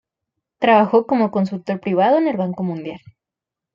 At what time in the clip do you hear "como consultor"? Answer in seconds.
1.05-1.79